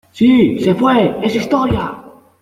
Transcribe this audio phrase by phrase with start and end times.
[0.11, 1.95] ¡Sí!¡ se fué!¡ es historia!